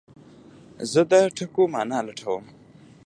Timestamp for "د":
1.11-1.13